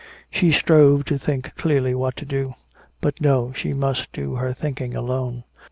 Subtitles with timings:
[0.31, 2.55] She strove to think clearly what to do.
[3.01, 5.43] But no, she must do her thinking alone.